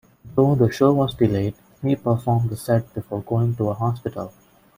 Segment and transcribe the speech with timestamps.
[0.33, 1.53] Though the show was delayed,
[1.83, 4.33] he performed the set before going to a hospital.